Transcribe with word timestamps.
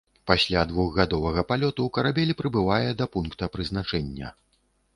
Пасля 0.29 0.61
двухгадовага 0.69 1.43
палёту 1.51 1.85
карабель 1.99 2.33
прыбывае 2.41 2.89
да 3.03 3.11
пункта 3.17 3.53
прызначэння. 3.57 4.35